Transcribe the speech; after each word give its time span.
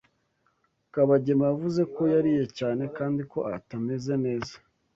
Kabagema 0.93 1.43
yavuze 1.51 1.81
ko 1.93 2.01
yariye 2.13 2.45
cyane 2.57 2.83
kandi 2.97 3.21
ko 3.31 3.39
atameze 3.57 4.13
neza. 4.25 4.55